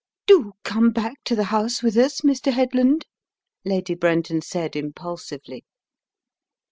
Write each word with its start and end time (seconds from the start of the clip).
"Do 0.25 0.53
come 0.63 0.89
back 0.89 1.23
to 1.25 1.35
the 1.35 1.43
house 1.53 1.83
with 1.83 1.95
us, 1.95 2.21
Mr. 2.21 2.51
Head 2.51 2.69
land/* 2.73 3.05
Lady 3.63 3.93
Brenton 3.93 4.41
said, 4.41 4.75
impulsively. 4.75 5.63